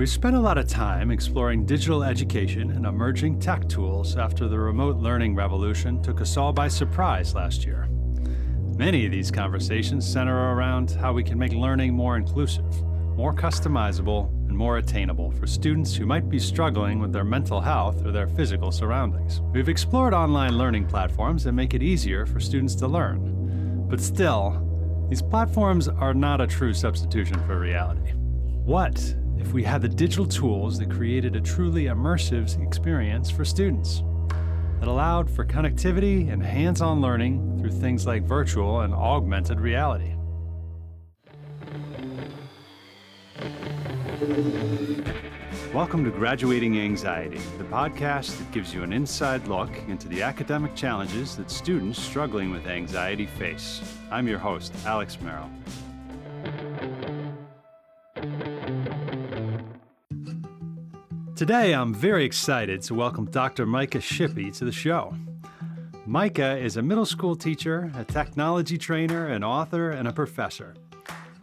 [0.00, 4.58] We've spent a lot of time exploring digital education and emerging tech tools after the
[4.58, 7.86] remote learning revolution took us all by surprise last year.
[8.78, 12.82] Many of these conversations center around how we can make learning more inclusive,
[13.14, 18.02] more customizable, and more attainable for students who might be struggling with their mental health
[18.06, 19.42] or their physical surroundings.
[19.52, 23.84] We've explored online learning platforms that make it easier for students to learn.
[23.86, 24.66] But still,
[25.10, 28.12] these platforms are not a true substitution for reality.
[28.64, 34.02] What if we had the digital tools that created a truly immersive experience for students?
[34.78, 40.14] That allowed for connectivity and hands on learning through things like virtual and augmented reality.
[45.72, 50.74] Welcome to Graduating Anxiety, the podcast that gives you an inside look into the academic
[50.74, 53.80] challenges that students struggling with anxiety face.
[54.10, 55.50] I'm your host, Alex Merrill.
[61.40, 63.64] Today, I'm very excited to welcome Dr.
[63.64, 65.14] Micah Shippey to the show.
[66.04, 70.74] Micah is a middle school teacher, a technology trainer, an author, and a professor.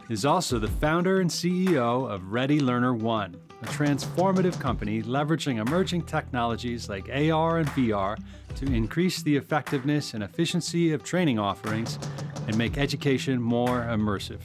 [0.06, 6.02] He's also the founder and CEO of Ready Learner One, a transformative company leveraging emerging
[6.02, 8.16] technologies like AR and VR
[8.54, 11.98] to increase the effectiveness and efficiency of training offerings
[12.46, 14.42] and make education more immersive.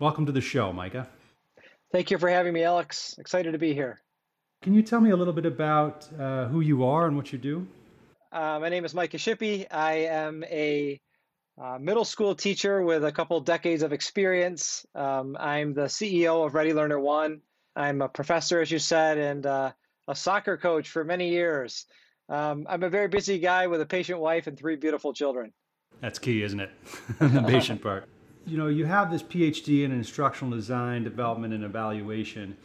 [0.00, 1.06] Welcome to the show, Micah.
[1.92, 3.16] Thank you for having me, Alex.
[3.18, 4.00] Excited to be here.
[4.62, 7.38] Can you tell me a little bit about uh, who you are and what you
[7.38, 7.66] do?
[8.32, 9.66] Uh, my name is Micah Shippey.
[9.70, 10.98] I am a
[11.60, 14.86] uh, middle school teacher with a couple decades of experience.
[14.94, 17.42] Um, I'm the CEO of Ready Learner One.
[17.76, 19.72] I'm a professor, as you said, and uh,
[20.08, 21.84] a soccer coach for many years.
[22.30, 25.52] Um, I'm a very busy guy with a patient wife and three beautiful children.
[26.00, 26.70] That's key, isn't it?
[27.18, 28.08] the patient part
[28.46, 32.56] you know, you have this PhD in instructional design, development, and evaluation.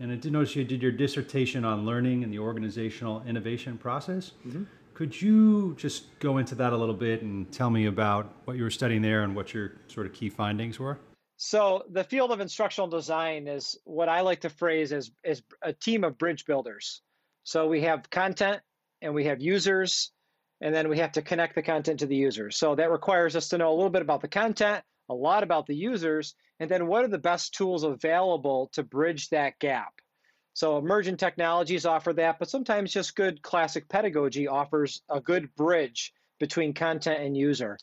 [0.00, 4.32] And I did notice you did your dissertation on learning and the organizational innovation process.
[4.46, 4.64] Mm-hmm.
[4.94, 8.62] Could you just go into that a little bit and tell me about what you
[8.62, 10.98] were studying there and what your sort of key findings were?
[11.36, 15.72] So, the field of instructional design is what I like to phrase as, as a
[15.72, 17.02] team of bridge builders.
[17.42, 18.60] So, we have content
[19.00, 20.12] and we have users,
[20.60, 22.56] and then we have to connect the content to the users.
[22.56, 25.66] So, that requires us to know a little bit about the content a lot about
[25.66, 29.92] the users, and then what are the best tools available to bridge that gap.
[30.54, 36.12] So emergent technologies offer that, but sometimes just good classic pedagogy offers a good bridge
[36.40, 37.78] between content and user.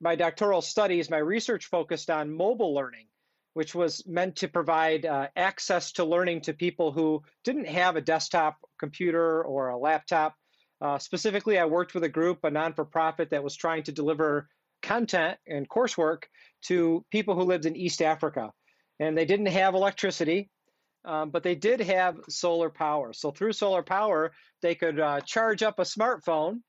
[0.00, 3.06] My doctoral studies, my research focused on mobile learning,
[3.54, 8.00] which was meant to provide uh, access to learning to people who didn't have a
[8.00, 10.34] desktop computer or a laptop.
[10.80, 13.92] Uh, specifically, I worked with a group, a non for profit, that was trying to
[13.92, 14.48] deliver
[14.82, 16.24] content and coursework
[16.62, 18.52] to people who lived in East Africa.
[19.00, 20.50] And they didn't have electricity,
[21.04, 23.12] um, but they did have solar power.
[23.12, 24.32] So through solar power,
[24.62, 26.60] they could uh, charge up a smartphone.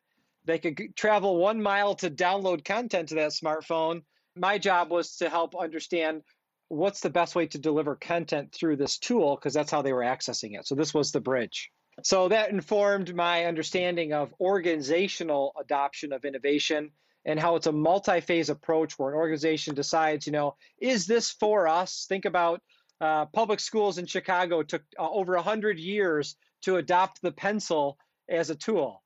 [0.46, 4.04] They could travel one mile to download content to that smartphone.
[4.36, 6.22] My job was to help understand
[6.70, 10.04] what's the best way to deliver content through this tool because that's how they were
[10.04, 10.68] accessing it.
[10.68, 11.72] So this was the bridge.
[12.04, 16.92] So that informed my understanding of organizational adoption of innovation
[17.26, 21.68] and how it's a multi-phase approach where an organization decides, you know, is this for
[21.68, 22.06] us?
[22.08, 22.62] Think about
[23.02, 27.98] uh, public schools in Chicago took uh, over 100 years to adopt the pencil
[28.30, 29.04] as a tool.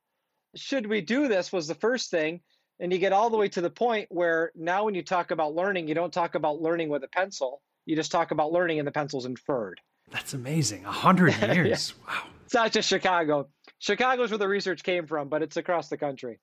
[0.56, 2.42] Should we do this was the first thing.
[2.80, 5.54] And you get all the way to the point where now when you talk about
[5.54, 7.62] learning, you don't talk about learning with a pencil.
[7.86, 9.80] You just talk about learning and the pencil's inferred.
[10.12, 10.84] That's amazing.
[10.84, 11.94] 100 years.
[11.96, 12.14] yeah.
[12.14, 12.24] Wow.
[12.46, 13.48] It's not just Chicago.
[13.80, 16.40] Chicago's where the research came from, but it's across the country.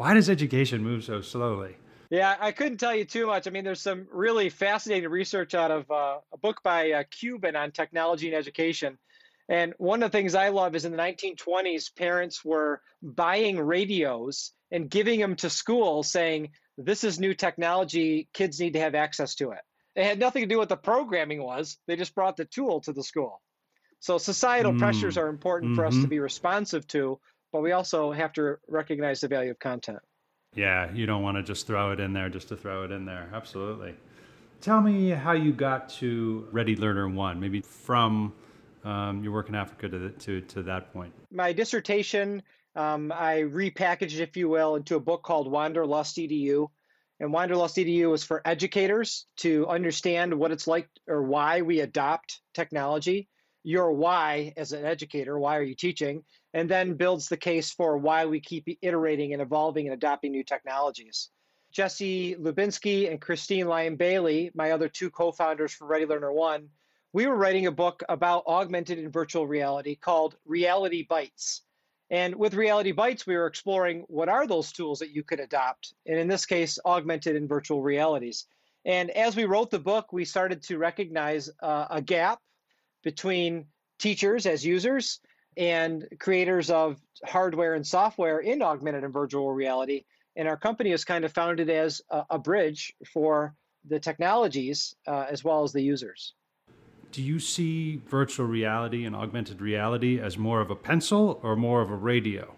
[0.00, 1.76] Why does education move so slowly?
[2.08, 3.46] Yeah, I couldn't tell you too much.
[3.46, 7.54] I mean, there's some really fascinating research out of uh, a book by uh, Cuban
[7.54, 8.96] on technology and education.
[9.50, 14.52] And one of the things I love is in the 1920s, parents were buying radios
[14.70, 19.34] and giving them to school saying, this is new technology, kids need to have access
[19.34, 19.60] to it.
[19.96, 22.94] It had nothing to do with the programming was, they just brought the tool to
[22.94, 23.42] the school.
[23.98, 24.78] So societal mm.
[24.78, 25.76] pressures are important mm-hmm.
[25.76, 26.08] for us to mm-hmm.
[26.08, 27.20] be responsive to,
[27.52, 30.00] but we also have to recognize the value of content.
[30.54, 33.04] Yeah, you don't want to just throw it in there just to throw it in
[33.04, 33.30] there.
[33.32, 33.94] Absolutely.
[34.60, 38.32] Tell me how you got to Ready Learner One, maybe from
[38.84, 41.12] um, your work in Africa to, the, to, to that point.
[41.30, 42.42] My dissertation,
[42.74, 46.68] um, I repackaged, if you will, into a book called Wanderlust EDU.
[47.20, 52.40] And Wanderlust EDU is for educators to understand what it's like or why we adopt
[52.54, 53.28] technology.
[53.62, 56.24] Your why as an educator, why are you teaching?
[56.52, 60.42] And then builds the case for why we keep iterating and evolving and adopting new
[60.42, 61.30] technologies.
[61.72, 66.68] Jesse Lubinsky and Christine Lion-Bailey, my other two co founders for Ready Learner One,
[67.12, 71.60] we were writing a book about augmented and virtual reality called Reality Bytes.
[72.10, 75.94] And with Reality Bytes, we were exploring what are those tools that you could adopt,
[76.06, 78.46] and in this case, augmented and virtual realities.
[78.84, 82.40] And as we wrote the book, we started to recognize uh, a gap
[83.04, 83.66] between
[83.98, 85.20] teachers as users
[85.56, 90.04] and creators of hardware and software in augmented and virtual reality.
[90.36, 93.54] And our company is kind of founded as a, a bridge for
[93.88, 96.34] the technologies uh, as well as the users.
[97.12, 101.82] Do you see virtual reality and augmented reality as more of a pencil or more
[101.82, 102.54] of a radio?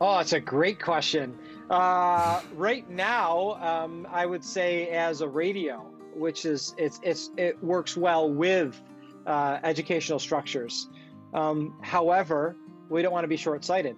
[0.00, 1.38] Oh, it's a great question.
[1.70, 5.78] Uh, right now, um, I would say as a radio,
[6.14, 8.78] which is it's it's it works well with
[9.26, 10.88] uh, educational structures.
[11.32, 12.56] Um, however,
[12.88, 13.96] we don't want to be short-sighted.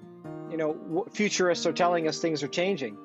[0.50, 2.96] You know, futurists are telling us things are changing.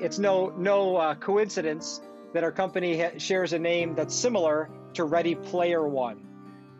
[0.00, 2.00] It's no no uh, coincidence
[2.32, 6.24] that our company ha- shares a name that's similar to Ready Player One.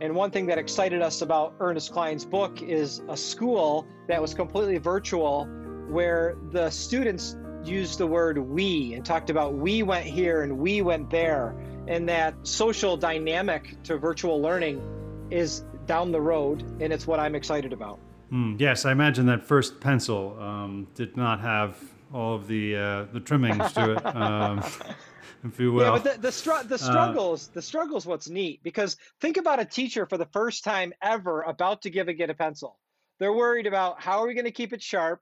[0.01, 4.35] And one thing that excited us about Ernest Cline's book is a school that was
[4.35, 5.47] completely virtual
[5.89, 10.83] where the students used the word we and talked about we went here and we
[10.83, 11.57] went there.
[11.89, 14.81] And that social dynamic to virtual learning
[15.31, 17.99] is down the road, and it's what I'm excited about.
[18.33, 21.77] Mm, yes, I imagine that first pencil um, did not have
[22.13, 24.07] all of the uh, the trimmings to it.
[24.17, 24.63] Um,
[25.45, 25.85] if you will.
[25.85, 29.37] Yeah, but the the, str- the uh, struggles, uh, the struggles, what's neat because think
[29.37, 32.79] about a teacher for the first time ever about to give a kid a pencil.
[33.19, 35.21] They're worried about how are we going to keep it sharp?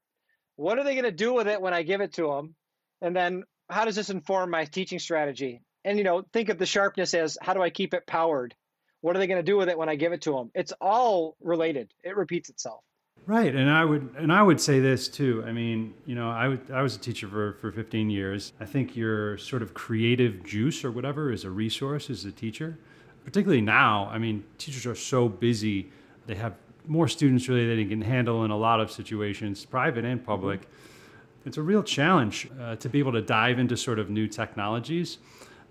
[0.57, 2.55] What are they going to do with it when I give it to them?
[3.03, 5.63] And then how does this inform my teaching strategy?
[5.85, 8.55] And you know, think of the sharpness as how do I keep it powered?
[9.01, 10.51] What are they going to do with it when I give it to them?
[10.55, 11.93] It's all related.
[12.03, 12.83] It repeats itself.
[13.27, 15.43] Right, and I would and I would say this too.
[15.45, 18.53] I mean, you know, I, I was a teacher for, for 15 years.
[18.61, 22.79] I think your sort of creative juice or whatever is a resource as a teacher.
[23.25, 25.91] Particularly now, I mean, teachers are so busy.
[26.29, 26.55] They have
[26.87, 30.61] more students really than they can handle in a lot of situations, private and public.
[30.61, 31.49] Mm-hmm.
[31.49, 35.19] It's a real challenge uh, to be able to dive into sort of new technologies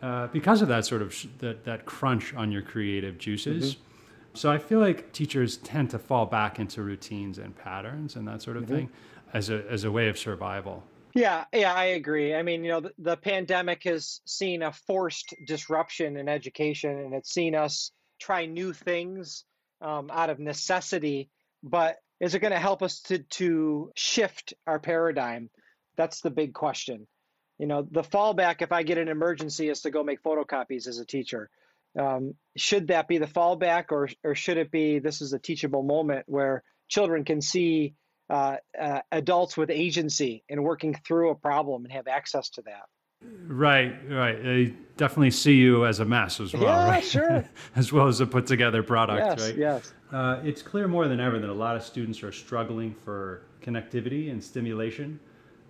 [0.05, 3.73] uh, because of that sort of sh- that, that crunch on your creative juices.
[3.73, 3.81] Mm-hmm.
[4.35, 8.43] So I feel like teachers tend to fall back into routines and patterns and that
[8.43, 8.75] sort of mm-hmm.
[8.75, 8.89] thing
[9.33, 10.83] as a as a way of survival.
[11.15, 12.35] Yeah, yeah, I agree.
[12.35, 17.15] I mean, you know, the, the, pandemic has seen a forced disruption in education, and
[17.15, 19.45] it's seen us try new things
[19.81, 21.31] um, out of necessity.
[21.63, 25.49] But is it going to help us to to shift our paradigm?
[25.97, 27.07] That's the big question.
[27.57, 30.99] You know, the fallback if I get an emergency is to go make photocopies as
[30.99, 31.49] a teacher.
[31.97, 35.83] Um, should that be the fallback, or or should it be this is a teachable
[35.83, 37.95] moment where children can see
[38.29, 42.89] uh, uh, adults with agency and working through a problem and have access to that?
[43.47, 44.43] Right, right.
[44.43, 47.03] They definitely see you as a mess as well, yeah, right?
[47.03, 47.45] sure.
[47.75, 49.57] as well as a put together product, yes, right?
[49.57, 49.93] Yes.
[50.11, 54.31] Uh, it's clear more than ever that a lot of students are struggling for connectivity
[54.31, 55.19] and stimulation.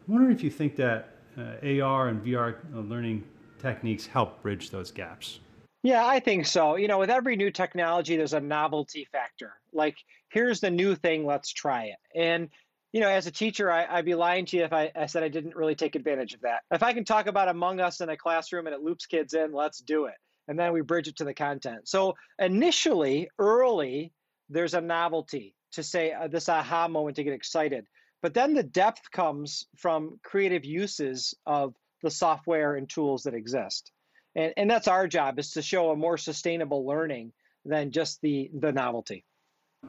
[0.07, 3.23] I'm wondering if you think that uh, AR and VR learning
[3.59, 5.39] techniques help bridge those gaps.
[5.83, 6.77] Yeah, I think so.
[6.77, 9.53] You know, with every new technology, there's a novelty factor.
[9.71, 9.95] Like,
[10.29, 12.19] here's the new thing, let's try it.
[12.19, 12.49] And,
[12.91, 15.21] you know, as a teacher, I, would be lying to you if I, I said
[15.21, 16.63] I didn't really take advantage of that.
[16.71, 19.53] If I can talk about Among Us in a classroom and it loops kids in,
[19.53, 20.15] let's do it.
[20.47, 21.87] And then we bridge it to the content.
[21.87, 24.11] So initially, early,
[24.49, 27.85] there's a novelty to say uh, this aha moment to get excited.
[28.25, 33.91] But then the depth comes from creative uses of the software and tools that exist
[34.35, 37.31] and, and that's our job is to show a more sustainable learning
[37.65, 39.23] than just the the novelty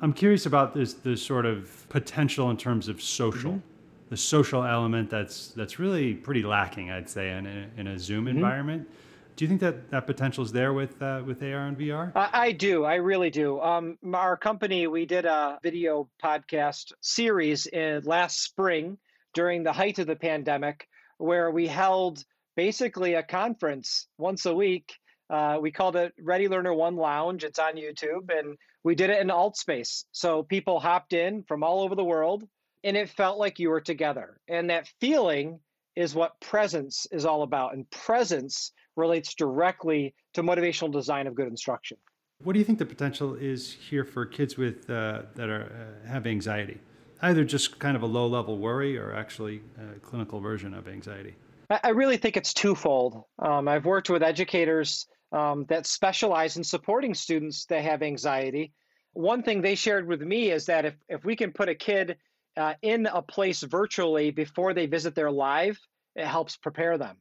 [0.01, 4.09] i'm curious about this this sort of potential in terms of social mm-hmm.
[4.09, 8.27] the social element that's that's really pretty lacking i'd say in a, in a zoom
[8.27, 8.37] mm-hmm.
[8.37, 8.89] environment
[9.37, 12.13] do you think that that potential is there with uh, with AR and VR?
[12.17, 12.85] I, I do.
[12.85, 13.61] I really do.
[13.61, 18.97] Um, our company, we did a video podcast series in last spring
[19.35, 20.89] during the height of the pandemic,
[21.19, 22.25] where we held
[22.57, 24.95] basically a conference once a week.
[25.29, 27.45] Uh, we called it Ready Learner One Lounge.
[27.45, 30.05] It's on YouTube, and we did it in AltSpace.
[30.13, 32.49] So people hopped in from all over the world,
[32.83, 34.41] and it felt like you were together.
[34.49, 35.61] And that feeling
[35.95, 37.75] is what presence is all about.
[37.75, 41.97] And presence relates directly to motivational design of good instruction.
[42.43, 46.09] What do you think the potential is here for kids with uh, that are uh,
[46.09, 46.79] have anxiety?
[47.23, 51.35] Either just kind of a low level worry, or actually a clinical version of anxiety.
[51.71, 53.25] I really think it's twofold.
[53.39, 58.73] Um, I've worked with educators um, that specialize in supporting students that have anxiety.
[59.15, 62.19] One thing they shared with me is that if, if we can put a kid
[62.57, 65.79] uh, in a place virtually before they visit their live,
[66.15, 67.17] it helps prepare them.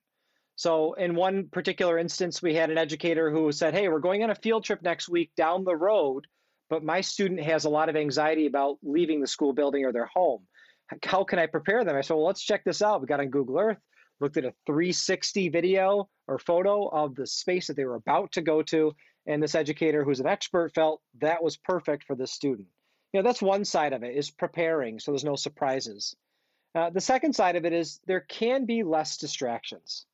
[0.55, 4.29] So, in one particular instance, we had an educator who said, Hey, we're going on
[4.29, 6.25] a field trip next week down the road,
[6.69, 10.05] but my student has a lot of anxiety about leaving the school building or their
[10.05, 10.47] home.
[11.03, 11.95] How can I prepare them?
[11.95, 13.01] I said, Well, let's check this out.
[13.01, 13.79] We got on Google Earth,
[14.21, 18.41] looked at a 360 video or photo of the space that they were about to
[18.41, 18.93] go to.
[19.27, 22.67] And this educator, who's an expert, felt that was perfect for this student.
[23.11, 26.15] You know, that's one side of it is preparing so there's no surprises.
[26.75, 30.05] Uh, the second side of it is there can be less distractions.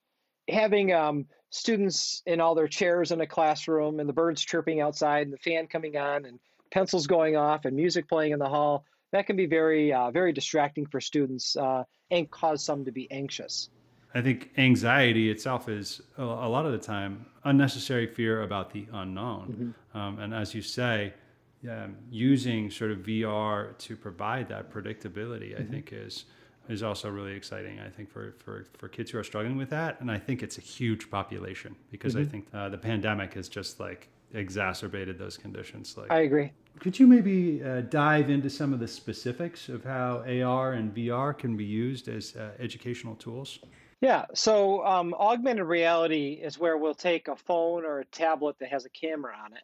[0.50, 5.24] Having um, students in all their chairs in a classroom and the birds chirping outside
[5.24, 6.40] and the fan coming on and
[6.72, 10.32] pencils going off and music playing in the hall, that can be very, uh, very
[10.32, 13.70] distracting for students uh, and cause some to be anxious.
[14.14, 19.76] I think anxiety itself is a, lot of the time unnecessary fear about the unknown.
[19.94, 19.98] Mm-hmm.
[19.98, 21.14] Um, and as you say,
[21.70, 25.64] um, using sort of VR to provide that predictability, mm-hmm.
[25.64, 26.26] I think is
[26.70, 27.80] is also really exciting.
[27.80, 30.58] I think for, for, for kids who are struggling with that, and I think it's
[30.58, 32.28] a huge population because mm-hmm.
[32.28, 35.96] I think uh, the pandemic has just like exacerbated those conditions.
[35.98, 36.52] Like, I agree.
[36.80, 41.38] Could you maybe uh, dive into some of the specifics of how AR and VR
[41.38, 43.60] can be used as uh, educational tools?
[44.00, 48.70] Yeah, so um, augmented reality is where we'll take a phone or a tablet that
[48.70, 49.62] has a camera on it,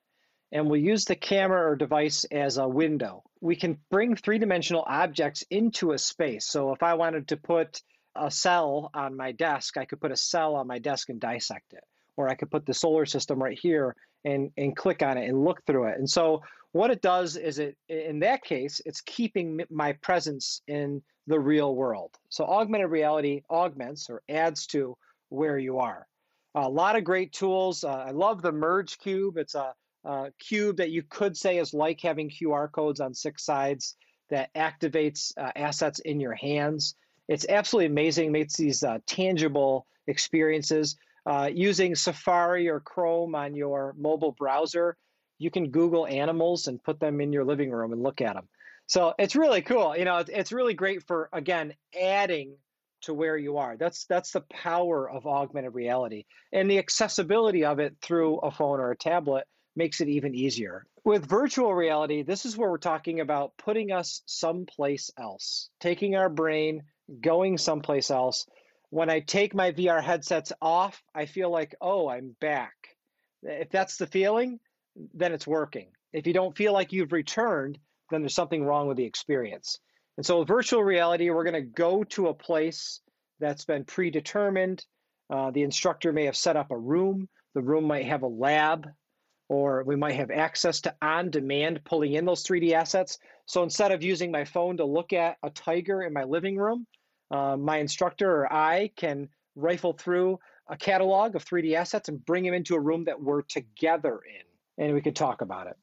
[0.52, 3.24] and we'll use the camera or device as a window.
[3.42, 6.46] We can bring three dimensional objects into a space.
[6.46, 7.82] So if I wanted to put
[8.16, 11.74] a cell on my desk, I could put a cell on my desk and dissect
[11.74, 11.84] it.
[12.16, 15.44] Or I could put the solar system right here and, and click on it and
[15.44, 16.00] look through it.
[16.00, 21.02] And so what it does is it, in that case, it's keeping my presence in
[21.28, 22.18] the real world.
[22.30, 24.98] So augmented reality augments or adds to
[25.30, 26.08] where you are.
[26.56, 27.84] A lot of great tools.
[27.84, 29.38] Uh, I love the Merge Cube.
[29.38, 29.76] It's a,
[30.08, 33.96] a, cube that you could say is like having QR codes on six sides
[34.30, 36.96] that activates uh, assets in your hands.
[37.28, 38.32] It's absolutely amazing.
[38.32, 40.96] Makes these uh, tangible experiences.
[41.26, 44.96] Uh, using Safari or Chrome on your mobile browser,
[45.38, 48.48] you can Google animals and put them in your living room and look at them.
[48.88, 49.96] So it's really cool.
[49.98, 52.56] You know, it's really great for again adding
[53.02, 53.76] to where you are.
[53.76, 58.80] That's that's the power of augmented reality, and the accessibility of it through a phone
[58.80, 59.46] or a tablet
[59.78, 60.86] makes it even easier.
[61.06, 66.30] With virtual reality, this is where we're talking about putting us someplace else, taking our
[66.30, 66.84] brain,
[67.22, 68.48] going someplace else.
[68.90, 72.74] When I take my VR headsets off, I feel like, oh, I'm back.
[73.44, 74.60] If that's the feeling,
[75.14, 75.90] then it's working.
[76.12, 77.78] If you don't feel like you've returned,
[78.10, 79.80] then there's something wrong with the experience.
[80.18, 83.02] And so, with virtual reality, we're going to go to a place
[83.40, 84.84] that's been predetermined.
[85.30, 88.88] Uh, the instructor may have set up a room, the room might have a lab,
[89.50, 93.18] or we might have access to on demand pulling in those 3D assets.
[93.46, 96.86] So, instead of using my phone to look at a tiger in my living room,
[97.32, 100.40] uh, my instructor or I can rifle through
[100.70, 104.84] a catalog of 3D assets and bring them into a room that we're together in,
[104.86, 105.78] and we can talk about it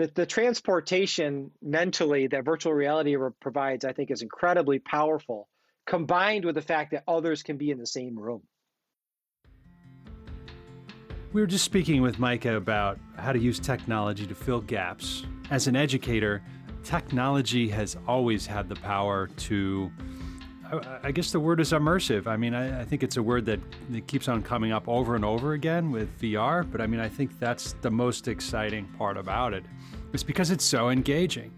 [0.00, 5.46] the, the transportation mentally that virtual reality provides, I think, is incredibly powerful,
[5.86, 8.42] combined with the fact that others can be in the same room.
[11.32, 15.24] We were just speaking with Micah about how to use technology to fill gaps.
[15.50, 16.42] As an educator,
[16.82, 19.92] technology has always had the power to
[21.02, 22.28] I guess the word is immersive.
[22.28, 23.58] I mean, I, think it's a word that,
[23.90, 27.08] that keeps on coming up over and over again with VR, but I mean, I
[27.08, 29.64] think that's the most exciting part about it.
[30.12, 31.52] It's because it's so engaging.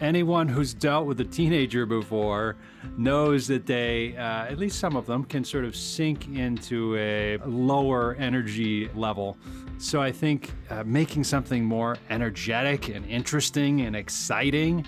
[0.00, 2.56] Anyone who's dealt with a teenager before
[2.96, 7.38] knows that they, uh, at least some of them, can sort of sink into a
[7.46, 9.38] lower energy level.
[9.78, 14.84] So I think uh, making something more energetic and interesting and exciting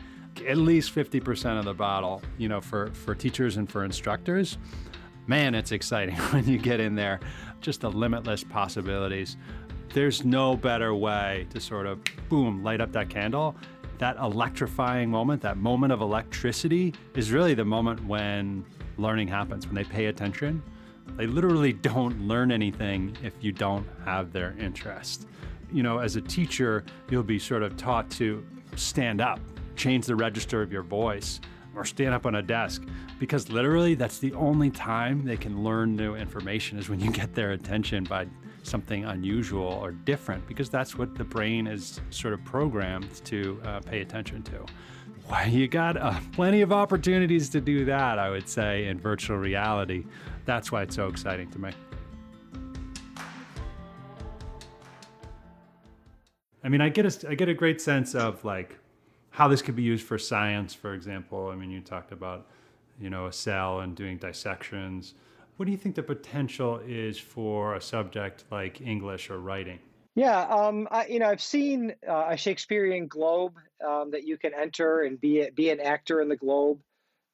[0.46, 4.58] at least 50% of the bottle, you know, for, for teachers and for instructors.
[5.26, 7.20] Man, it's exciting when you get in there.
[7.60, 9.36] Just the limitless possibilities.
[9.92, 13.56] There's no better way to sort of, boom, light up that candle.
[13.98, 18.64] That electrifying moment, that moment of electricity, is really the moment when
[18.98, 20.62] learning happens, when they pay attention.
[21.16, 25.26] They literally don't learn anything if you don't have their interest.
[25.72, 28.44] You know, as a teacher, you'll be sort of taught to
[28.76, 29.40] stand up
[29.76, 31.40] change the register of your voice
[31.74, 32.82] or stand up on a desk
[33.20, 37.34] because literally that's the only time they can learn new information is when you get
[37.34, 38.26] their attention by
[38.66, 43.80] something unusual or different because that's what the brain is sort of programmed to uh,
[43.80, 44.66] pay attention to.
[45.28, 49.38] Why you got uh, plenty of opportunities to do that, I would say, in virtual
[49.38, 50.04] reality.
[50.44, 51.70] That's why it's so exciting to me.
[56.62, 58.76] I mean, I get a, I get a great sense of like
[59.30, 61.48] how this could be used for science, for example.
[61.48, 62.46] I mean, you talked about,
[63.00, 65.14] you know, a cell and doing dissections.
[65.56, 69.78] What do you think the potential is for a subject like English or writing?
[70.14, 73.54] Yeah, um, I, you know, I've seen uh, a Shakespearean globe
[73.86, 76.80] um, that you can enter and be be an actor in the globe.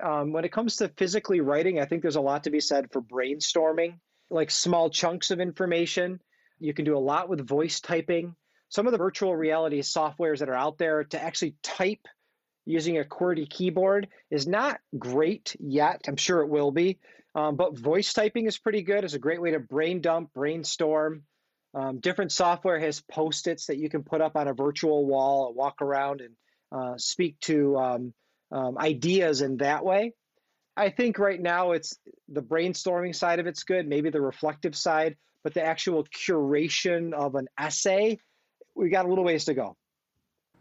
[0.02, 2.93] Um, when it comes to physically writing, I think there's a lot to be said
[2.93, 3.99] for brainstorming,
[4.31, 6.21] like small chunks of information.
[6.59, 8.35] You can do a lot with voice typing.
[8.69, 12.07] Some of the virtual reality softwares that are out there to actually type
[12.64, 16.02] using a QWERTY keyboard is not great yet.
[16.09, 16.99] I'm sure it will be.
[17.34, 19.04] Um, but voice typing is pretty good.
[19.04, 21.22] It's a great way to brain dump, brainstorm.
[21.74, 25.80] Um, different software has post-its that you can put up on a virtual wall, walk
[25.80, 26.34] around and
[26.70, 28.14] uh, speak to um,
[28.50, 30.12] um, ideas in that way.
[30.76, 31.98] I think right now it's
[32.28, 37.34] the brainstorming side of it's good, maybe the reflective side, but the actual curation of
[37.34, 38.18] an essay,
[38.74, 39.76] we got a little ways to go.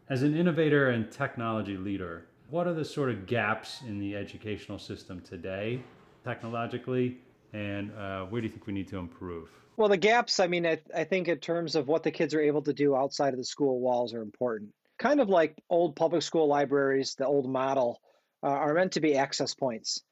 [0.08, 4.78] As an innovator and technology leader, what are the sort of gaps in the educational
[4.78, 5.82] system today,
[6.24, 7.18] technologically,
[7.52, 9.48] and uh, where do you think we need to improve?
[9.76, 12.40] Well, the gaps, I mean, I, I think in terms of what the kids are
[12.40, 14.70] able to do outside of the school walls are important.
[14.98, 18.00] Kind of like old public school libraries, the old model,
[18.42, 20.02] uh, are meant to be access points.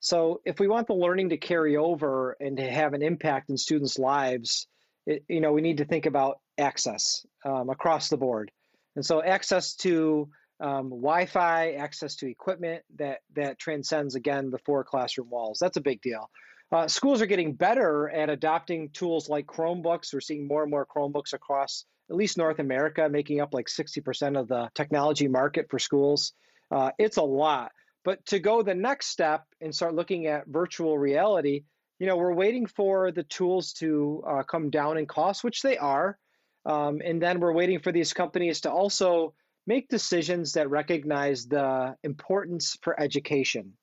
[0.00, 3.56] So if we want the learning to carry over and to have an impact in
[3.56, 4.66] students' lives,
[5.06, 8.50] it, you know, we need to think about access um, across the board.
[8.96, 10.28] And so access to
[10.62, 15.58] um, Wi-Fi, access to equipment that that transcends again the four classroom walls.
[15.60, 16.30] That's a big deal.
[16.70, 20.14] Uh, schools are getting better at adopting tools like Chromebooks.
[20.14, 24.38] We're seeing more and more Chromebooks across at least North America, making up like 60%
[24.38, 26.32] of the technology market for schools.
[26.70, 27.72] Uh, it's a lot.
[28.04, 31.64] But to go the next step and start looking at virtual reality,
[31.98, 35.76] you know, we're waiting for the tools to uh, come down in cost, which they
[35.76, 36.18] are.
[36.64, 39.34] Um, and then we're waiting for these companies to also
[39.66, 43.74] make decisions that recognize the importance for education.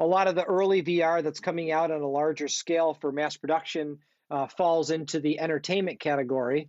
[0.00, 3.36] A lot of the early VR that's coming out on a larger scale for mass
[3.36, 3.98] production
[4.30, 6.68] uh, falls into the entertainment category.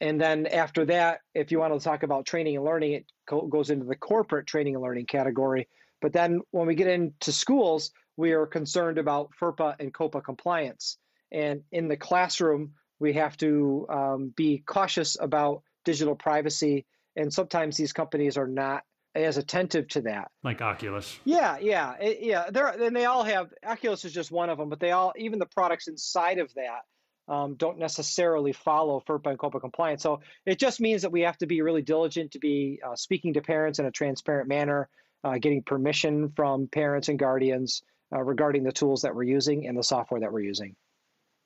[0.00, 3.46] And then after that, if you want to talk about training and learning, it co-
[3.46, 5.68] goes into the corporate training and learning category.
[6.00, 10.96] But then when we get into schools, we are concerned about FERPA and COPPA compliance.
[11.30, 16.86] And in the classroom, we have to um, be cautious about digital privacy.
[17.16, 18.82] And sometimes these companies are not
[19.14, 20.30] as attentive to that.
[20.44, 21.18] Like Oculus.
[21.24, 22.50] Yeah, yeah, it, yeah.
[22.50, 25.38] They're and they all have Oculus is just one of them, but they all even
[25.38, 26.82] the products inside of that
[27.30, 30.02] um, don't necessarily follow FERPA and COPPA compliance.
[30.02, 33.34] So it just means that we have to be really diligent to be uh, speaking
[33.34, 34.88] to parents in a transparent manner,
[35.22, 39.78] uh, getting permission from parents and guardians uh, regarding the tools that we're using and
[39.78, 40.74] the software that we're using.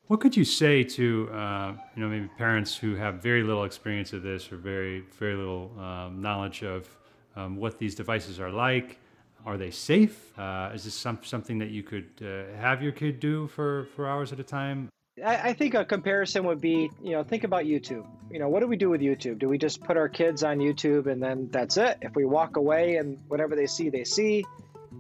[0.06, 4.12] What could you say to uh, you know maybe parents who have very little experience
[4.12, 6.88] of this or very very little um, knowledge of
[7.36, 8.98] um, what these devices are like?
[9.46, 10.38] Are they safe?
[10.38, 14.08] Uh, is this some, something that you could uh, have your kid do for, for
[14.08, 14.88] hours at a time?
[15.22, 18.06] I, I think a comparison would be, you know, think about YouTube.
[18.30, 19.38] You know, what do we do with YouTube?
[19.38, 21.98] Do we just put our kids on YouTube and then that's it?
[22.00, 24.44] If we walk away and whatever they see, they see.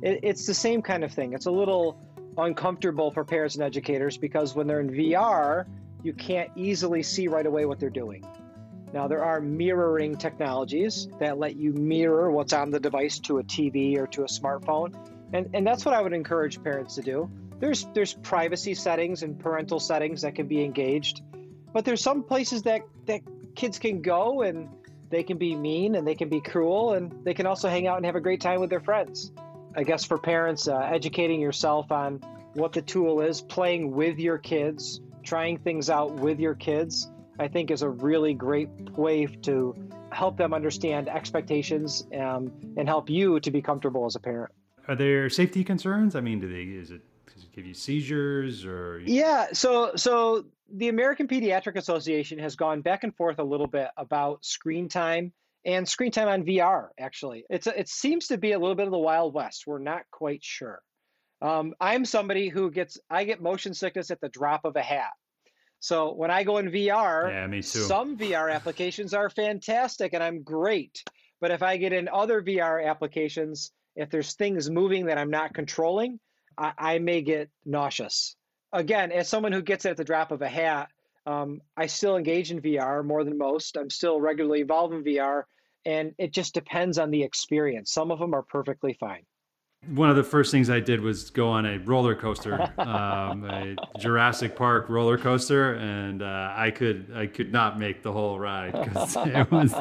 [0.02, 1.32] It, it's the same kind of thing.
[1.32, 1.98] It's a little
[2.38, 5.66] uncomfortable for parents and educators because when they're in VR,
[6.02, 8.24] you can't easily see right away what they're doing.
[8.92, 13.42] Now, there are mirroring technologies that let you mirror what's on the device to a
[13.42, 14.94] TV or to a smartphone.
[15.32, 17.28] And, and that's what I would encourage parents to do.
[17.58, 21.22] There's, there's privacy settings and parental settings that can be engaged,
[21.72, 23.22] but there's some places that, that
[23.56, 24.68] kids can go and
[25.10, 27.96] they can be mean and they can be cruel and they can also hang out
[27.96, 29.32] and have a great time with their friends.
[29.76, 32.20] I guess for parents, uh, educating yourself on
[32.54, 37.48] what the tool is, playing with your kids, trying things out with your kids, I
[37.48, 39.74] think is a really great way to
[40.12, 44.52] help them understand expectations um, and help you to be comfortable as a parent.
[44.86, 46.14] Are there safety concerns?
[46.14, 47.00] I mean, do they is it
[47.32, 49.00] does it give you seizures or?
[49.04, 53.88] Yeah, so so the American Pediatric Association has gone back and forth a little bit
[53.96, 55.32] about screen time
[55.64, 56.88] and screen time on VR.
[56.98, 59.64] Actually, it's a, it seems to be a little bit of the wild west.
[59.66, 60.80] We're not quite sure.
[61.42, 65.10] Um, I'm somebody who gets I get motion sickness at the drop of a hat.
[65.80, 67.80] So when I go in VR, yeah, me too.
[67.80, 71.02] some VR applications are fantastic and I'm great.
[71.40, 75.52] But if I get in other VR applications, if there's things moving that I'm not
[75.52, 76.20] controlling,
[76.56, 78.36] I, I may get nauseous.
[78.72, 80.88] Again, as someone who gets it at the drop of a hat,
[81.26, 83.76] um, I still engage in VR more than most.
[83.76, 85.42] I'm still regularly involved in VR,
[85.84, 87.92] and it just depends on the experience.
[87.92, 89.24] Some of them are perfectly fine
[89.88, 93.76] one of the first things I did was go on a roller coaster, um, a
[93.98, 98.72] Jurassic Park roller coaster, and uh, I could I could not make the whole ride
[98.72, 99.74] because it was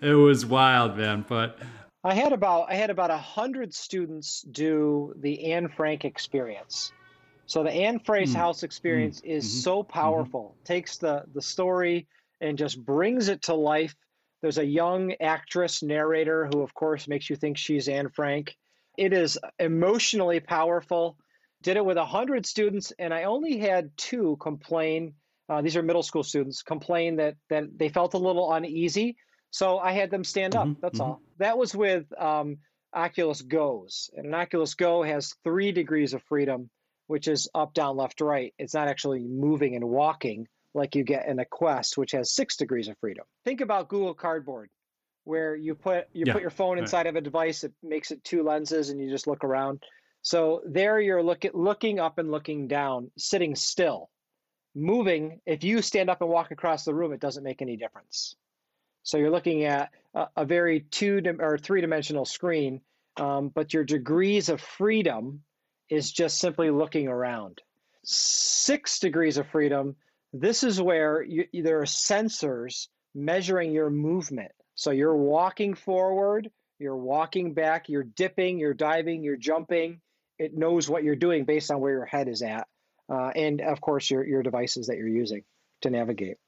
[0.00, 1.24] it was wild, man.
[1.28, 1.58] But
[2.04, 6.92] I had about I had about a hundred students do the Anne Frank experience.
[7.46, 8.34] So the Anne Frank mm.
[8.34, 9.26] House experience mm.
[9.26, 9.60] is mm-hmm.
[9.60, 9.92] so mm-hmm.
[9.92, 10.54] powerful.
[10.54, 10.64] Mm-hmm.
[10.64, 12.06] Takes the the story
[12.40, 13.94] and just brings it to life.
[14.42, 18.56] There's a young actress narrator who, of course, makes you think she's Anne Frank.
[18.98, 21.16] It is emotionally powerful.
[21.62, 25.14] Did it with 100 students, and I only had two complain.
[25.48, 29.16] Uh, these are middle school students complain that, that they felt a little uneasy.
[29.52, 30.66] So I had them stand up.
[30.66, 31.10] Mm-hmm, that's mm-hmm.
[31.10, 31.22] all.
[31.38, 32.58] That was with um,
[32.92, 34.10] Oculus Goes.
[34.16, 36.68] And an Oculus Go has three degrees of freedom,
[37.06, 38.52] which is up, down, left, right.
[38.58, 42.56] It's not actually moving and walking like you get in a Quest, which has six
[42.56, 43.24] degrees of freedom.
[43.44, 44.70] Think about Google Cardboard,
[45.24, 47.06] where you put you yeah, put your phone inside right.
[47.08, 49.82] of a device, it makes it two lenses, and you just look around.
[50.22, 54.08] So there, you're looking looking up and looking down, sitting still,
[54.74, 55.40] moving.
[55.46, 58.36] If you stand up and walk across the room, it doesn't make any difference.
[59.02, 62.80] So you're looking at a, a very two or three dimensional screen,
[63.16, 65.42] um, but your degrees of freedom
[65.90, 67.60] is just simply looking around.
[68.04, 69.96] Six degrees of freedom
[70.32, 74.52] this is where you, there are sensors measuring your movement.
[74.74, 80.00] So you're walking forward, you're walking back, you're dipping, you're diving, you're jumping.
[80.38, 82.66] It knows what you're doing based on where your head is at.
[83.12, 85.42] Uh, and of course, your, your devices that you're using
[85.82, 86.38] to navigate.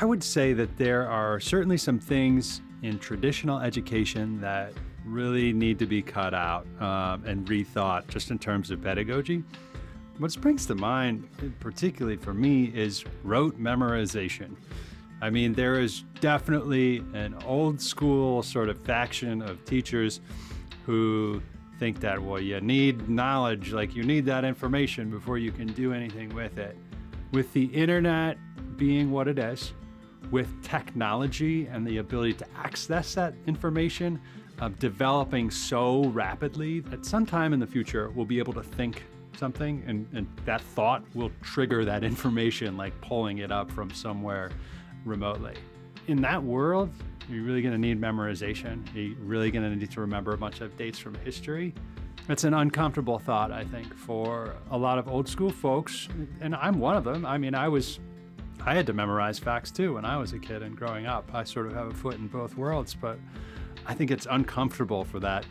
[0.00, 4.72] I would say that there are certainly some things in traditional education that
[5.04, 9.42] really need to be cut out um, and rethought just in terms of pedagogy.
[10.18, 11.28] What springs to mind,
[11.60, 14.56] particularly for me, is rote memorization.
[15.22, 20.20] I mean, there is definitely an old school sort of faction of teachers
[20.84, 21.40] who
[21.78, 25.92] think that, well, you need knowledge, like you need that information before you can do
[25.92, 26.76] anything with it.
[27.30, 28.38] With the internet
[28.76, 29.72] being what it is,
[30.32, 34.20] with technology and the ability to access that information
[34.60, 39.04] uh, developing so rapidly that sometime in the future we'll be able to think
[39.38, 44.50] something and, and that thought will trigger that information like pulling it up from somewhere
[45.04, 45.54] remotely.
[46.08, 46.90] In that world
[47.28, 48.82] you're really going to need memorization.
[48.94, 51.74] You're really going to need to remember a bunch of dates from history.
[52.28, 56.08] It's an uncomfortable thought i think for a lot of old school folks
[56.40, 57.24] and i'm one of them.
[57.24, 58.00] I mean i was
[58.66, 61.30] i had to memorize facts too when i was a kid and growing up.
[61.32, 63.18] I sort of have a foot in both worlds but
[63.86, 65.46] i think it's uncomfortable for that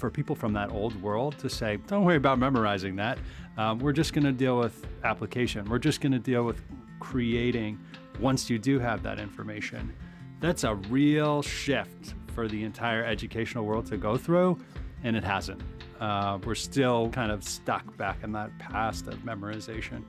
[0.00, 3.18] for people from that old world to say, don't worry about memorizing that.
[3.58, 5.68] Um, we're just going to deal with application.
[5.68, 6.62] We're just going to deal with
[6.98, 7.78] creating
[8.18, 9.94] once you do have that information.
[10.40, 14.58] That's a real shift for the entire educational world to go through,
[15.04, 15.60] and it hasn't.
[16.00, 20.02] Uh, we're still kind of stuck back in that past of memorization.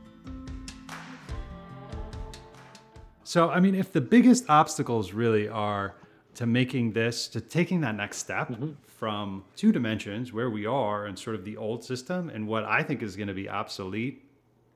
[3.26, 5.96] So, I mean, if the biggest obstacles really are
[6.36, 8.72] to making this, to taking that next step mm-hmm.
[8.86, 12.84] from two dimensions where we are and sort of the old system and what I
[12.84, 14.26] think is going to be obsolete.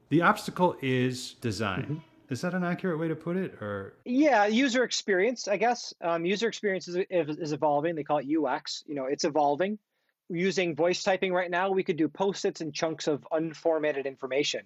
[0.10, 1.84] The obstacle is design.
[1.84, 2.34] Mm-hmm.
[2.34, 3.94] Is that an accurate way to put it, or?
[4.04, 5.48] Yeah, user experience.
[5.48, 7.96] I guess um, user experience is, is evolving.
[7.96, 8.84] They call it UX.
[8.88, 9.78] You know, it's evolving.
[10.30, 14.62] Using voice typing right now, we could do post-its and chunks of unformatted information.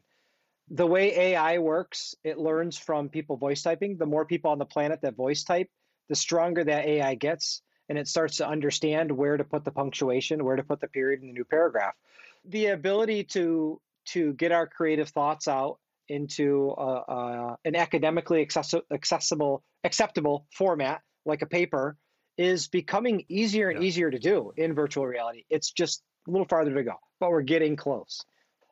[0.69, 3.97] The way AI works, it learns from people voice typing.
[3.97, 5.69] The more people on the planet that voice type,
[6.09, 10.43] the stronger that AI gets and it starts to understand where to put the punctuation,
[10.43, 11.95] where to put the period in the new paragraph.
[12.45, 19.63] The ability to to get our creative thoughts out into uh, uh, an academically accessible,
[19.83, 21.95] acceptable format like a paper
[22.37, 23.87] is becoming easier and yeah.
[23.87, 25.43] easier to do in virtual reality.
[25.49, 28.23] It's just a little farther to go, but we're getting close.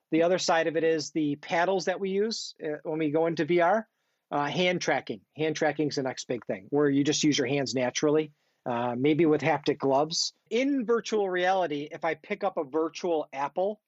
[0.09, 3.27] The other side of it is the paddles that we use uh, when we go
[3.27, 3.83] into VR.
[4.29, 5.21] Uh, hand tracking.
[5.37, 8.31] Hand tracking is the next big thing, where you just use your hands naturally,
[8.65, 10.33] uh, maybe with haptic gloves.
[10.49, 13.79] In virtual reality, if I pick up a virtual apple,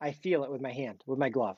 [0.00, 1.56] I feel it with my hand, with my glove.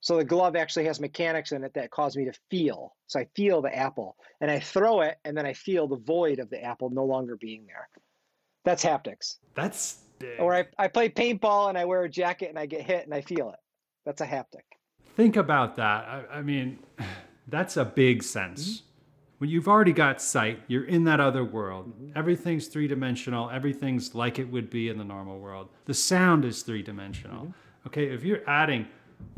[0.00, 2.94] So the glove actually has mechanics in it that cause me to feel.
[3.08, 6.38] So I feel the apple and I throw it and then I feel the void
[6.38, 7.88] of the apple no longer being there.
[8.64, 9.38] That's haptics.
[9.54, 10.40] That's big.
[10.40, 13.12] Or I, I play paintball and I wear a jacket and I get hit and
[13.12, 13.58] I feel it.
[14.06, 14.77] That's a haptic
[15.18, 16.04] think about that.
[16.04, 16.78] I, I mean,
[17.48, 18.68] that's a big sense.
[18.68, 18.84] Mm-hmm.
[19.38, 21.88] When you've already got sight, you're in that other world.
[21.88, 22.18] Mm-hmm.
[22.18, 25.68] Everything's three dimensional, everything's like it would be in the normal world.
[25.84, 27.42] The sound is three dimensional.
[27.42, 27.88] Mm-hmm.
[27.88, 28.86] Okay, if you're adding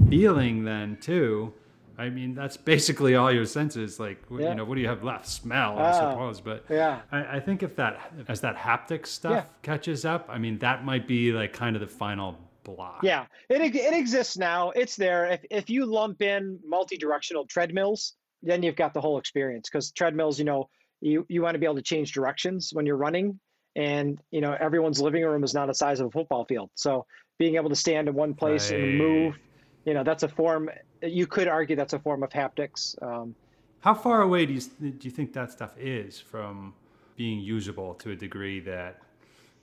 [0.08, 1.52] feeling then too,
[1.98, 3.98] I mean, that's basically all your senses.
[3.98, 4.50] Like, yeah.
[4.50, 5.26] you know, what do you have left?
[5.26, 6.40] Smell, I ah, suppose.
[6.40, 9.44] But yeah, I, I, think if that, as that haptic stuff yeah.
[9.62, 13.00] catches up, I mean, that might be like kind of the final block.
[13.02, 14.70] Yeah, it, it exists now.
[14.70, 15.26] It's there.
[15.26, 20.38] If, if you lump in multi-directional treadmills, then you've got the whole experience because treadmills,
[20.38, 20.68] you know,
[21.00, 23.38] you, you want to be able to change directions when you're running.
[23.76, 26.70] And, you know, everyone's living room is not the size of a football field.
[26.74, 27.06] So
[27.38, 28.80] being able to stand in one place right.
[28.80, 29.38] and move.
[29.84, 30.68] You know, that's a form.
[31.02, 33.00] You could argue that's a form of haptics.
[33.02, 33.34] Um,
[33.80, 36.74] How far away do you do you think that stuff is from
[37.16, 39.00] being usable to a degree that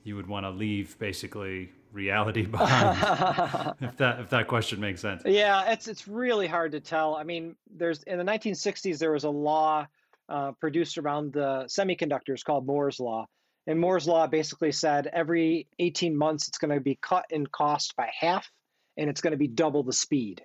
[0.03, 5.23] you would want to leave basically reality behind if that if that question makes sense.
[5.25, 7.15] Yeah it's it's really hard to tell.
[7.15, 9.87] I mean there's in the 1960s there was a law
[10.29, 13.27] uh, produced around the semiconductors called Moore's law.
[13.65, 17.95] And Moore's law basically said every 18 months it's going to be cut in cost
[17.97, 18.49] by half
[18.95, 20.41] and it's going to be double the speed.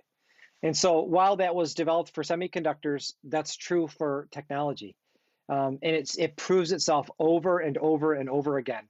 [0.64, 4.96] And so while that was developed for semiconductors that's true for technology.
[5.48, 8.88] Um, and it's it proves itself over and over and over again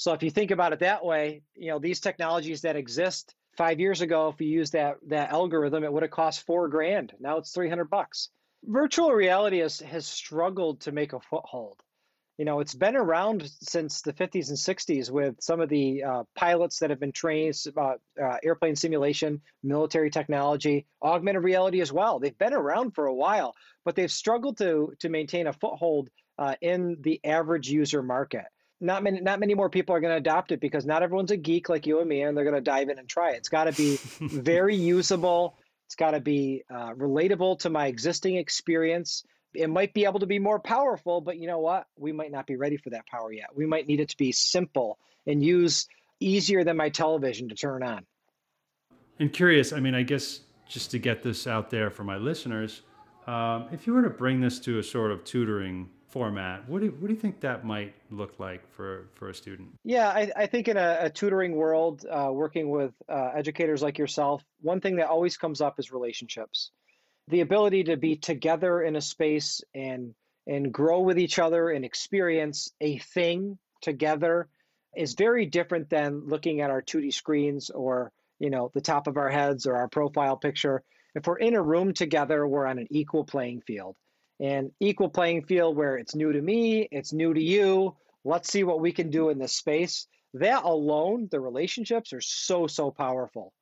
[0.00, 3.80] so if you think about it that way, you know, these technologies that exist five
[3.80, 7.12] years ago, if you use that that algorithm, it would have cost four grand.
[7.20, 8.30] Now it's 300 bucks.
[8.64, 11.82] Virtual reality has, has struggled to make a foothold.
[12.38, 16.24] You know, it's been around since the 50s and 60s with some of the uh,
[16.34, 22.20] pilots that have been trained about uh, airplane simulation, military technology, augmented reality as well.
[22.20, 26.08] They've been around for a while, but they've struggled to to maintain a foothold
[26.38, 28.46] uh, in the average user market
[28.80, 31.36] not many not many more people are going to adopt it because not everyone's a
[31.36, 33.36] geek like you and me and they're going to dive in and try it.
[33.36, 35.56] It's got to be very usable.
[35.86, 39.24] It's got to be uh, relatable to my existing experience.
[39.52, 41.86] It might be able to be more powerful but you know what?
[41.96, 43.48] We might not be ready for that power yet.
[43.54, 45.86] We might need it to be simple and use
[46.20, 48.06] easier than my television to turn on.
[49.18, 52.82] And curious i mean i guess just to get this out there for my listeners
[53.26, 56.68] um, if you were to bring this to a sort of tutoring format.
[56.68, 59.70] What do, what do you think that might look like for, for a student?
[59.84, 63.98] Yeah, I, I think in a, a tutoring world, uh, working with uh, educators like
[63.98, 66.70] yourself, one thing that always comes up is relationships.
[67.28, 70.14] The ability to be together in a space and
[70.46, 74.48] and grow with each other and experience a thing together
[74.96, 79.16] is very different than looking at our 2D screens or you know the top of
[79.16, 80.82] our heads or our profile picture.
[81.14, 83.96] If we're in a room together, we're on an equal playing field
[84.40, 87.94] and equal playing field where it's new to me, it's new to you.
[88.24, 90.06] Let's see what we can do in this space.
[90.34, 93.52] That alone, the relationships are so, so powerful.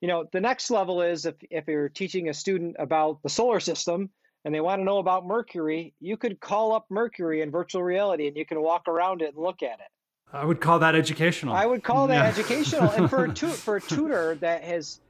[0.00, 3.60] You know, the next level is if, if you're teaching a student about the solar
[3.60, 4.10] system
[4.44, 8.26] and they want to know about Mercury, you could call up Mercury in virtual reality
[8.26, 9.86] and you can walk around it and look at it.
[10.32, 11.54] I would call that educational.
[11.54, 12.28] I would call that yeah.
[12.28, 12.90] educational.
[12.90, 15.00] And for a, tu- for a tutor that has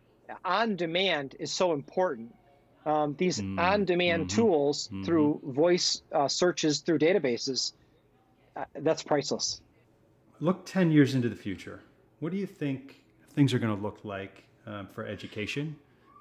[0.44, 2.34] on demand is so important
[2.87, 5.05] um, these mm, on-demand mm-hmm, tools mm-hmm.
[5.05, 7.73] through voice uh, searches through databases
[8.57, 9.61] uh, that's priceless.
[10.40, 11.81] Look 10 years into the future.
[12.20, 15.77] What do you think things are going to look like um, for education?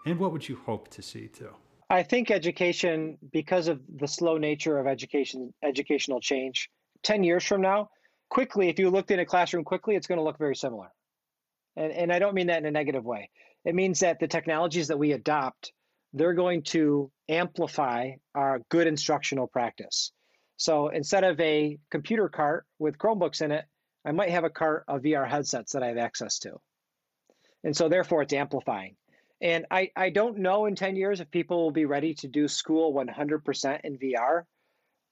[0.05, 1.49] And what would you hope to see too?
[1.89, 6.69] I think education because of the slow nature of education educational change
[7.03, 7.89] 10 years from now
[8.29, 10.91] quickly if you looked in a classroom quickly it's going to look very similar.
[11.75, 13.29] And, and i don't mean that in a negative way.
[13.65, 15.71] It means that the technologies that we adopt
[16.13, 20.11] they're going to amplify our good instructional practice.
[20.57, 23.65] So instead of a computer cart with Chromebooks in it,
[24.05, 26.59] I might have a cart of VR headsets that I have access to.
[27.63, 28.95] And so therefore it's amplifying.
[29.41, 32.47] And I, I don't know in 10 years if people will be ready to do
[32.47, 34.43] school 100% in VR,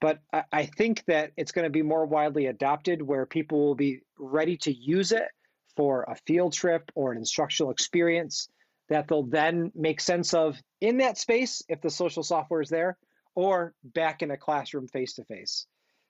[0.00, 3.74] but I, I think that it's going to be more widely adopted where people will
[3.74, 5.28] be ready to use it
[5.76, 8.48] for a field trip or an instructional experience
[8.92, 12.98] that they'll then make sense of in that space if the social software is there
[13.34, 15.66] or back in a classroom face to face.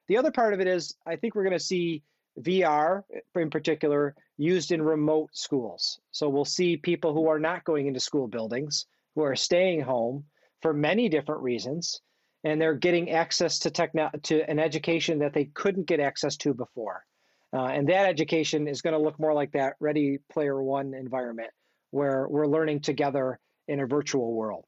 [0.08, 2.02] The other part of it is I think we're going to see
[2.40, 3.04] VR
[3.36, 6.00] in particular used in remote schools.
[6.10, 10.24] So we'll see people who are not going into school buildings, who are staying home
[10.60, 12.00] for many different reasons,
[12.42, 16.52] and they're getting access to techno- to an education that they couldn't get access to
[16.52, 17.04] before.
[17.52, 21.50] Uh, and that education is going to look more like that Ready Player One environment
[21.92, 24.64] where we're learning together in a virtual world.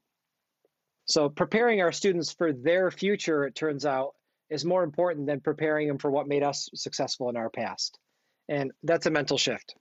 [1.05, 4.13] So preparing our students for their future, it turns out,
[4.49, 7.99] is more important than preparing them for what made us successful in our past.
[8.47, 9.75] And that's a mental shift.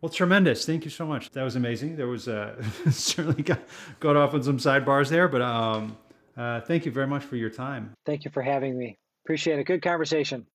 [0.00, 0.64] Well, tremendous.
[0.64, 1.30] Thank you so much.
[1.30, 1.96] That was amazing.
[1.96, 3.60] There was uh, certainly got,
[4.00, 5.96] got off on some sidebars there, but um,
[6.36, 7.92] uh, thank you very much for your time.
[8.06, 8.98] Thank you for having me.
[9.24, 9.64] Appreciate it.
[9.64, 10.46] Good conversation.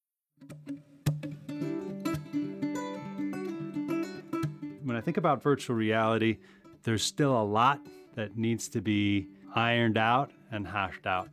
[5.00, 6.40] I think about virtual reality,
[6.84, 7.80] there's still a lot
[8.16, 11.30] that needs to be ironed out and hashed out.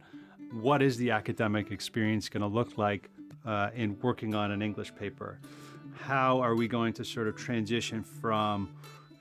[0.52, 3.10] What is the academic experience going to look like
[3.44, 5.40] uh, in working on an English paper?
[5.98, 8.72] How are we going to sort of transition from,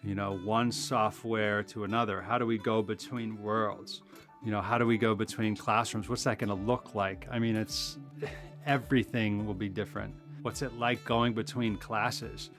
[0.03, 2.21] you know, one software to another?
[2.21, 4.03] How do we go between worlds?
[4.45, 6.07] You know, how do we go between classrooms?
[6.07, 7.25] What's that going to look like?
[7.31, 7.97] I mean, it's
[8.67, 10.13] everything will be different.
[10.43, 12.51] What's it like going between classes?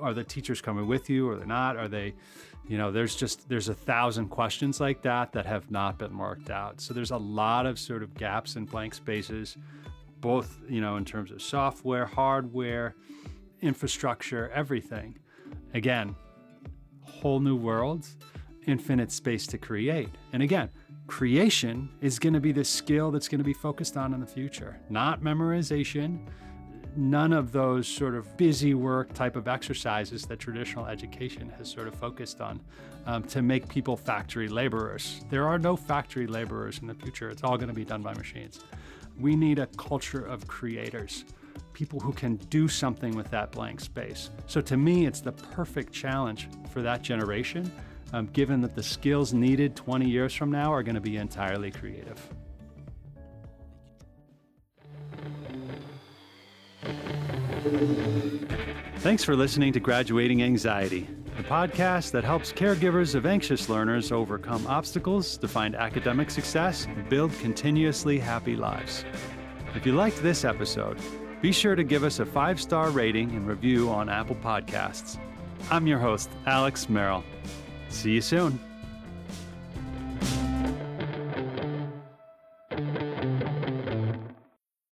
[0.00, 1.76] Are the teachers coming with you or they're not?
[1.76, 2.14] Are they,
[2.68, 6.50] you know, there's just there's a thousand questions like that that have not been worked
[6.50, 6.80] out.
[6.80, 9.56] So there's a lot of sort of gaps and blank spaces,
[10.20, 12.94] both you know in terms of software, hardware,
[13.60, 15.18] infrastructure, everything.
[15.74, 16.16] Again,
[17.02, 18.16] whole new worlds,
[18.66, 20.10] infinite space to create.
[20.32, 20.70] And again,
[21.06, 24.26] creation is going to be the skill that's going to be focused on in the
[24.26, 26.26] future, not memorization
[26.96, 31.86] none of those sort of busy work type of exercises that traditional education has sort
[31.86, 32.60] of focused on
[33.06, 35.24] um, to make people factory laborers.
[35.30, 37.30] There are no factory laborers in the future.
[37.30, 38.60] It's all going to be done by machines.
[39.18, 41.24] We need a culture of creators,
[41.72, 44.30] people who can do something with that blank space.
[44.46, 47.70] So to me, it's the perfect challenge for that generation,
[48.12, 51.70] um, given that the skills needed 20 years from now are going to be entirely
[51.70, 52.20] creative.
[58.98, 64.66] Thanks for listening to Graduating Anxiety, the podcast that helps caregivers of anxious learners overcome
[64.66, 69.04] obstacles to find academic success and build continuously happy lives.
[69.74, 70.98] If you liked this episode,
[71.42, 75.18] be sure to give us a five star rating and review on Apple Podcasts.
[75.70, 77.24] I'm your host, Alex Merrill.
[77.88, 78.58] See you soon.